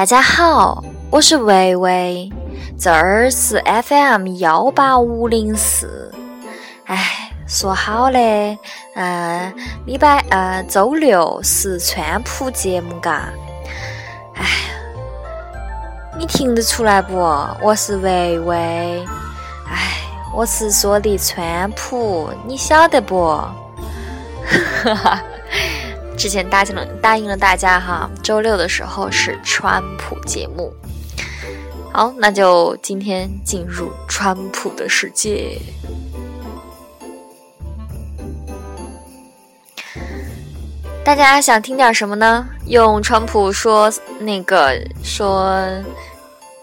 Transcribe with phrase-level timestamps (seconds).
[0.00, 2.32] 大家好，我是维维，
[2.78, 6.10] 这儿是 FM 幺八五零四。
[6.86, 8.58] 哎，说好嘞，
[8.94, 9.54] 嗯，
[9.84, 13.28] 礼拜呃周六是川普节目嘎。
[14.36, 14.46] 哎，
[16.18, 17.18] 你听得出来不？
[17.60, 18.56] 我是维维。
[19.68, 20.00] 哎，
[20.34, 23.36] 我是说的川普，你晓得不？
[24.82, 25.22] 哈哈。
[26.20, 30.70] 之前答应了答应了大家哈，周六的时候是川普节目。
[31.90, 35.58] 好，那就今天进入川普的世界。
[41.02, 42.46] 大家想听点什么呢？
[42.66, 45.58] 用川普说那个说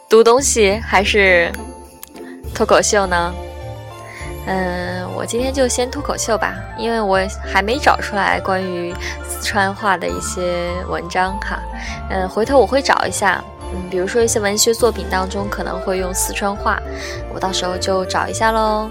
[0.07, 1.51] 读东西，还是
[2.53, 3.33] 脱口秀呢？
[4.47, 8.93] 嗯，我今天就先脱口秀吧，因为我还没找出来关于
[9.27, 11.59] 四川话的一些文章哈。
[12.09, 16.81] 嗯，回头我会找一下，嗯，比如说一些文学作品当中可能会用四川话，
[17.33, 18.89] 我到时候就找一下喽。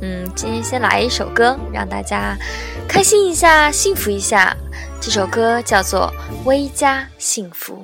[0.00, 2.36] 嗯，今天先来一首歌，让大家
[2.88, 4.56] 开心一下，幸福一下。
[5.00, 6.12] 这首歌叫做
[6.46, 7.74] 《微加幸福》。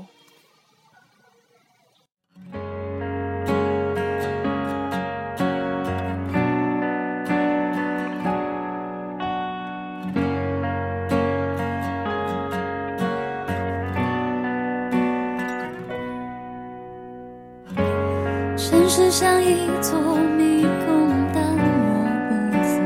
[18.57, 22.79] 城市像一座迷宫，但我不死。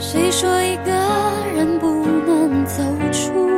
[0.00, 0.90] 谁说一个
[1.54, 2.82] 人不能走
[3.12, 3.48] 出？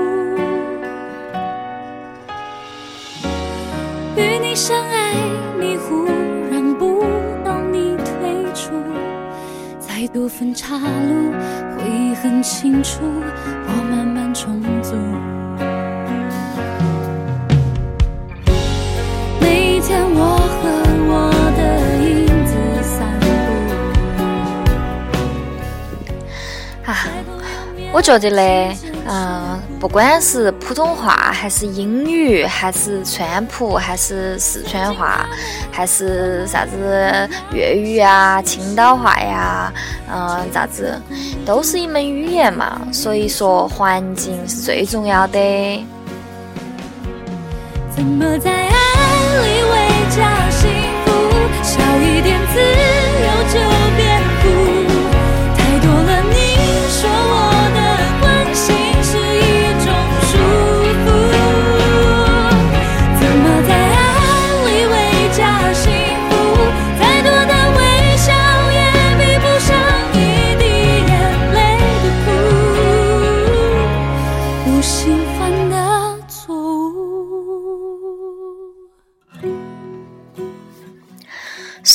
[4.15, 5.15] 与你相爱，
[5.59, 6.05] 你忽
[6.51, 7.03] 然不
[7.45, 8.73] 懂你退出。
[9.79, 11.33] 再多分岔路，
[11.79, 14.95] 回忆很清楚，我慢慢重组。
[27.93, 28.77] 我觉得嘞，
[29.09, 35.27] 嗯，不管是普通话，还是英语，还是川普，还是四川话，
[35.73, 39.73] 还是啥子粤语啊、青岛话呀，
[40.13, 41.01] 嗯，咋子，
[41.47, 42.83] 都是一门语言嘛。
[42.93, 45.39] 所以说，环境是最重要的。
[47.97, 48.76] 怎么在爱里
[50.17, 50.71] 加幸
[51.05, 51.13] 福，
[51.63, 53.61] 少一点自由就
[53.97, 54.76] 变。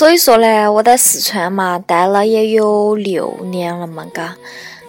[0.01, 4.35] 所以说呢，我在四川嘛待了也有六年了嘛，嘎。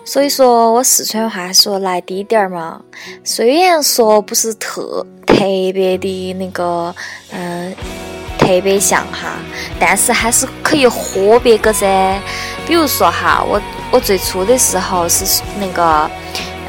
[0.06, 2.80] 所以说我四川话说来滴点儿嘛，
[3.22, 5.34] 虽然说不是特特
[5.74, 6.94] 别的那个，
[7.30, 7.74] 嗯，
[8.38, 9.34] 特别像哈，
[9.78, 12.18] 但是还是可以豁别个噻。
[12.66, 16.10] 比如说哈，我我最初的时候是那个，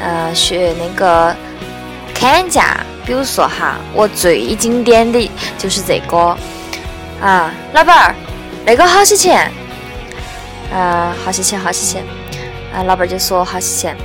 [0.02, 1.34] 嗯，学那个
[2.14, 2.78] 砍价。
[3.06, 6.36] 比如说哈，我最经典的就是这个，
[7.22, 8.14] 啊，老板儿。
[8.66, 9.50] 那个好些钱，
[10.72, 12.04] 呃，好些钱，好些钱，
[12.74, 13.96] 啊，老板就说好些钱，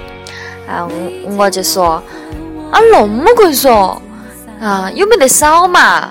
[0.68, 2.04] 啊，我我就说，
[2.72, 3.98] 啊，那么贵嗦，
[4.62, 6.10] 啊，有没得少嘛？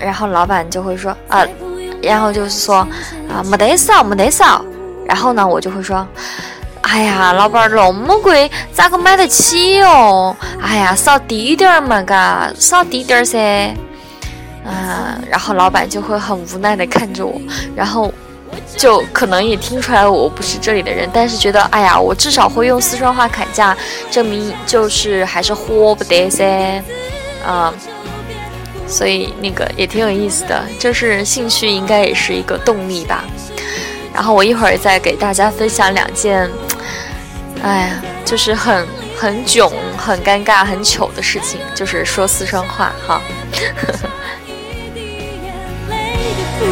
[0.00, 1.46] 然后老板就会说，啊，
[2.02, 2.78] 然后就是说，
[3.28, 4.64] 啊，没得少，没得少。
[5.06, 6.04] 然后呢，我就会说，
[6.82, 10.36] 哎呀，老板那么贵，咋个买得起哦？
[10.60, 13.72] 哎呀，少滴点儿嘛，嘎，少滴点儿噻。
[14.68, 17.40] 嗯，然后老板就会很无奈的看着我，
[17.76, 18.12] 然后
[18.76, 23.76] 就可能也听出来我不是这里的人，但是觉得哎呀，我至少会用四川话砍价，
[24.10, 26.82] 证明就是还是活不得噻，
[27.46, 27.72] 啊，
[28.88, 33.22] 所以那个也挺有意思的，就是兴趣应该也是一个动力吧。
[34.12, 36.50] 然后我一会儿再给大家分享两件，
[37.62, 38.84] 哎呀，就是很
[39.16, 43.20] 很囧、很尴尬、很糗的事情，就是说四川话哈。
[43.52, 44.08] 呵呵
[46.60, 46.64] 呜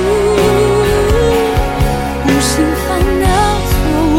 [2.26, 2.52] 无心
[2.86, 2.86] 犯
[3.20, 3.24] 的
[3.70, 3.72] 错
[4.14, 4.16] 误。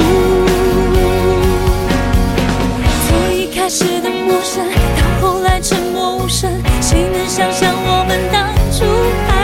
[3.08, 4.54] 从一开始的陌生
[4.98, 6.52] 到后来沉默无声
[6.82, 8.86] 谁能想象我们当初？
[9.28, 9.35] 爱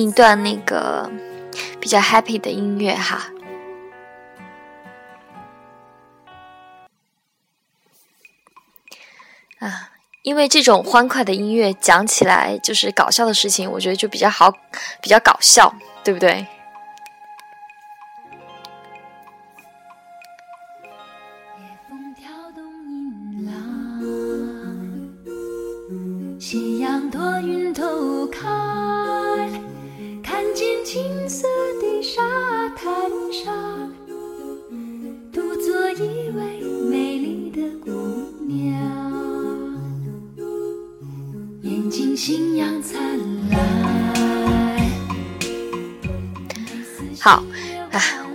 [0.00, 1.10] 一段那个
[1.80, 3.26] 比较 happy 的音乐哈。
[9.58, 9.92] 啊，
[10.22, 14.50] 因为这种欢快的音乐讲起来就是搞笑的事情，我觉得就比较好，
[15.02, 16.46] 比较搞笑，对不对？
[26.38, 27.59] 夕阳多云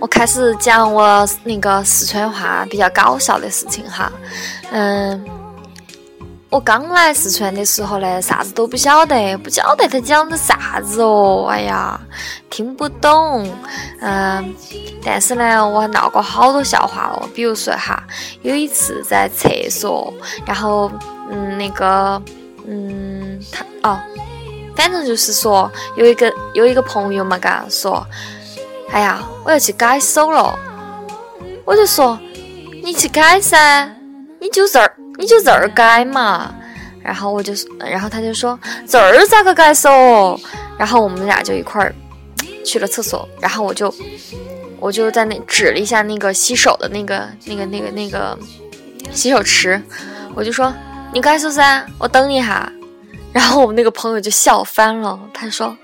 [0.06, 4.10] 开始讲我那个四川话比较搞笑的事情哈。
[4.70, 5.24] 嗯，
[6.50, 11.98] 我刚来四川的时候呢，啥子都不晓得，不晓得他讲的啥子哦，哎呀，
[12.50, 13.48] 听不懂。
[14.00, 14.54] 嗯，
[15.04, 18.02] 但是呢，我闹过好多笑话哦，比如说哈，
[18.42, 20.12] 有一次在厕所，
[20.44, 20.90] 然后
[21.30, 22.20] 嗯，那个
[22.66, 23.98] 嗯，他哦，
[24.76, 28.06] 反正就是说有一个有一个朋友嘛，嘎说。
[28.92, 30.58] 哎呀，我要去改手了，
[31.64, 32.18] 我就说
[32.82, 33.88] 你去改噻，
[34.40, 36.52] 你就这儿，你就这儿改嘛。
[37.00, 38.58] 然后我就，然后他就说
[38.88, 40.36] 这儿咋个改手？
[40.76, 41.94] 然后我们俩就一块儿
[42.64, 43.94] 去了厕所，然后我就
[44.80, 48.36] 我就在那指了一下那个洗手的那个那个那个那个
[49.12, 49.80] 洗手池，
[50.34, 50.74] 我就说
[51.12, 52.68] 你改手噻，我等你哈。
[53.32, 55.76] 然后我们那个朋友就笑翻了，他说。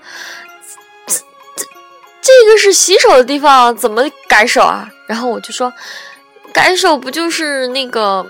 [2.43, 4.89] 这个是洗手的地方，怎么改手啊？
[5.07, 5.71] 然后我就说，
[6.51, 8.29] 改手不就是那个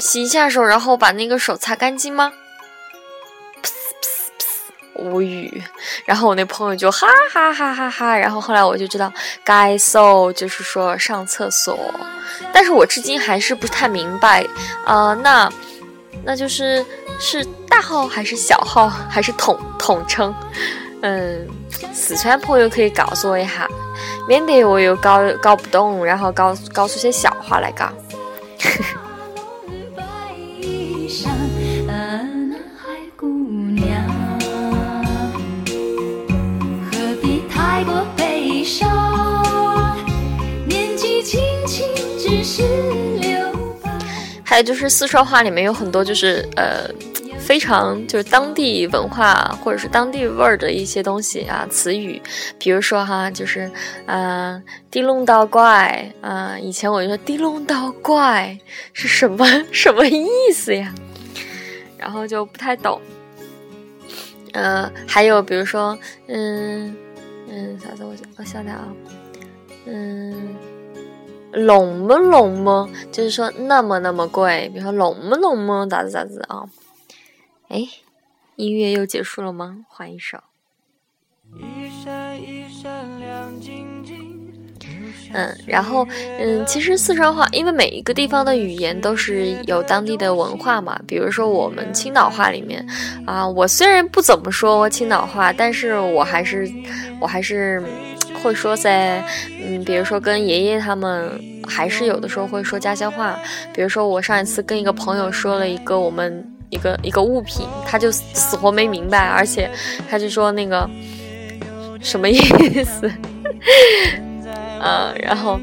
[0.00, 2.32] 洗一下手，然后把那个手擦干净吗？
[4.96, 5.62] 无语。
[6.04, 8.18] 然后我那朋友就哈哈哈哈哈。
[8.18, 9.12] 然后后来我就知道，
[9.44, 11.94] 改手就是说上厕所。
[12.52, 14.44] 但是我至今还是不太明白，
[14.84, 15.48] 啊，那
[16.24, 16.84] 那就是
[17.20, 20.34] 是大号还是小号还是统统称？
[21.06, 21.46] 嗯，
[21.92, 23.68] 四川朋友可以告诉我一下，
[24.26, 27.92] 免得我又搞搞不懂，然后搞搞出些笑话来搞。
[44.42, 46.88] 还有就是四川话里面有很多就是呃。
[47.44, 52.20] 非常就是当地文化或者是当地味儿的一些东西啊，词语，
[52.58, 53.70] 比如说哈，就是
[54.06, 58.58] 嗯，地龙倒怪啊，以前我就说地龙倒怪
[58.94, 60.94] 是什么 什么意思呀？
[61.98, 63.00] 然后就不太懂。
[64.52, 66.96] 嗯，还有比如说，嗯
[67.48, 68.04] 嗯，啥子？
[68.04, 68.88] 我我想想啊，
[69.84, 70.54] 嗯，
[71.52, 76.64] 龙么龙么，就是说那么那么贵，比如说龙么龙么，咋子咋子啊？
[77.74, 77.88] 哎，
[78.54, 79.78] 音乐又结束了吗？
[79.88, 80.38] 换一首。
[85.32, 86.06] 嗯，然后
[86.38, 90.96] 嗯，其实四川话，因为每一个地方的语言都是有当地的文化嘛。
[91.04, 92.86] 比如说我们青岛话里面
[93.26, 96.70] 啊，我虽然不怎么说青岛话，但是我还是
[97.20, 97.82] 我还是
[98.40, 99.20] 会说噻。
[99.60, 103.36] 嗯，比如说跟爷爷他们，还是有的时候会说家乡话。
[103.74, 106.48] 比如说我上一次跟一个朋友说了一个我们。
[106.70, 109.70] 一个一个物品，他就死活没明白，而且
[110.08, 110.88] 他就说那个
[112.00, 112.38] 什么意
[112.84, 113.10] 思？
[114.80, 115.58] 呃， 然后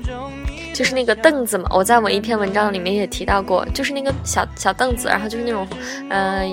[0.73, 5.67] 就是那个凳子嘛，我在我一篇文章里面也提到过，就是那个小小凳子，然后就是那种，
[6.09, 6.49] 呃，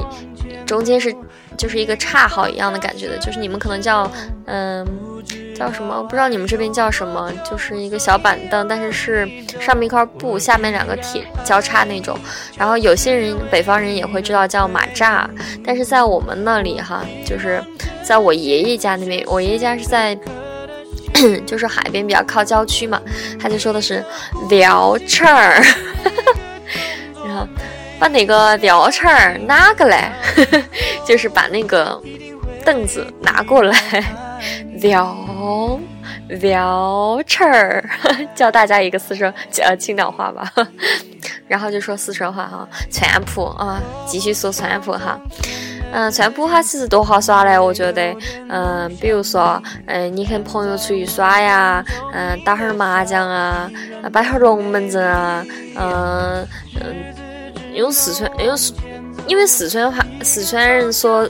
[0.66, 1.14] 中间是
[1.56, 4.10] 就是一个叉号一样的感觉的，就是你们可能叫
[4.46, 4.86] 嗯。
[5.58, 6.02] 叫什么？
[6.04, 7.32] 不知道你们这边叫什么？
[7.48, 9.28] 就是一个小板凳，但是是
[9.60, 12.16] 上面一块布，下面两个铁交叉那种。
[12.56, 15.28] 然后有些人北方人也会知道叫马扎，
[15.64, 17.62] 但是在我们那里哈，就是
[18.02, 20.16] 在我爷爷家那边，我爷爷家是在
[21.44, 23.02] 就是海边比较靠郊区嘛，
[23.40, 24.04] 他就说的是
[24.48, 25.60] 聊车儿，
[27.26, 27.48] 然后
[27.98, 30.12] 把那个聊车儿拿过来，
[31.04, 32.00] 就是把那个
[32.64, 34.27] 凳子拿过来。
[34.80, 35.80] 吊苗
[36.40, 37.84] 苗池儿，
[38.34, 39.32] 教大家一个四川
[39.62, 40.52] 呃青岛话吧，
[41.48, 45.18] 然后就说四川话哈，川普啊，继续说川普哈。
[45.90, 48.14] 嗯，川普哈其实多好耍嘞，我觉得，
[48.50, 51.82] 嗯，比如说，嗯，你跟朋友出去耍呀，
[52.12, 53.70] 嗯，打会儿麻将啊，
[54.12, 55.42] 摆会儿龙门阵啊，
[55.76, 56.46] 嗯
[56.78, 56.94] 嗯，
[57.72, 58.74] 用四川，用四，
[59.26, 61.26] 因为四川话，四川人说，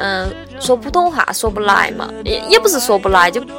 [0.00, 0.28] 嗯，
[0.60, 3.52] 说普通话说不来嘛，也也不是说不来，就不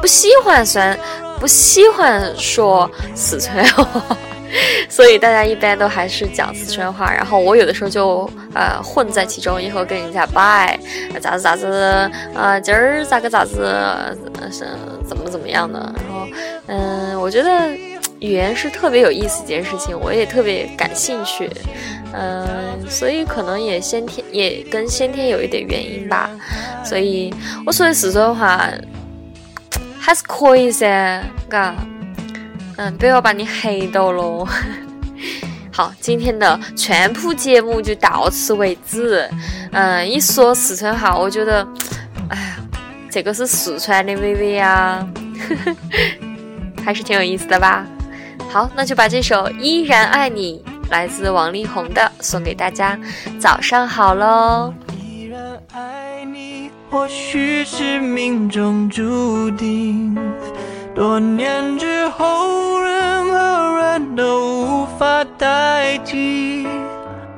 [0.00, 0.98] 不喜欢算，
[1.38, 4.16] 不喜欢说四川话。
[4.88, 10.78] 所以大家一般都还是讲四川话，然后我有的时候就呃混在其中，以后跟人家拜
[11.20, 13.74] 咋子咋子，啊今儿咋个咋子
[14.52, 14.64] 是
[15.04, 16.26] 怎么怎么样的，然后
[16.68, 17.68] 嗯，我觉得
[18.20, 21.50] 语言是特别有意思一件事情，我也特别感兴趣，
[22.18, 26.30] 嗯，所以可能也先天也跟先天有一点原因吧，
[26.82, 27.34] 所以
[27.66, 28.68] 我说的四川话
[30.00, 31.74] 还是可以噻，嘎。
[32.78, 34.46] 嗯，不要把你黑到喽。
[35.72, 39.28] 好，今天的全部节目就到此为止。
[39.72, 41.66] 嗯，一说四川话，我觉得，
[42.28, 42.56] 哎呀，
[43.10, 45.06] 这个是四川的微微啊，
[46.84, 47.86] 还是挺有意思的吧？
[48.50, 52.98] 好，那就把这首《依然爱你》来自王力宏的送给大家。
[53.38, 54.72] 早上好喽。
[54.98, 60.16] 依然爱你，或许是命中注定。
[60.94, 66.66] 多年之后，任何人都无法代替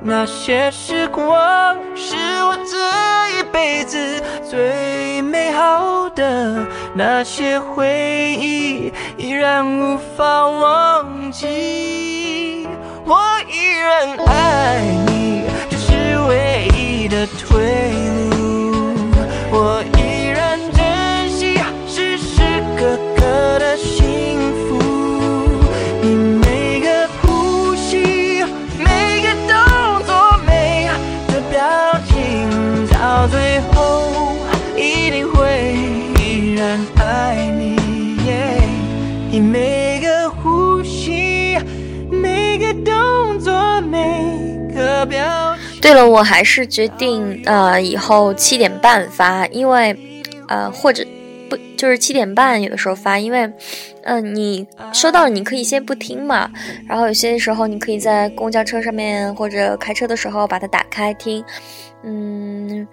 [0.00, 2.14] 那些时光，是
[2.44, 6.64] 我这一辈子最美好的
[6.94, 12.27] 那些回忆，依然无法忘记。
[13.10, 17.92] 我依然爱你，这是唯一的退
[18.28, 18.84] 路。
[19.50, 19.97] 我。
[45.80, 49.96] 对了，我还是决定呃以后七点半发，因为
[50.48, 51.06] 呃或者
[51.48, 53.50] 不就是七点半有的时候发，因为
[54.02, 56.50] 嗯你收到了你可以先不听嘛，
[56.86, 61.44] 然后有些时候你可以在公交车上面或者开车的时候把它打开听，
[62.02, 62.86] 嗯，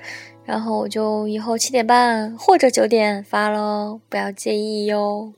[0.46, 5.34] 然后我就以后七点半或者九点发喽，不要介意哟。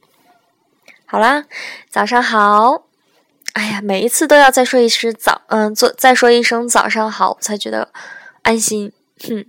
[1.06, 1.46] 好啦，
[1.90, 2.87] 早上好。
[3.58, 7.90] 哎呀，每一次都要再说一声早，嗯，做再说一声早上好，我才觉得
[8.44, 8.92] 安心。
[9.28, 9.44] 哼。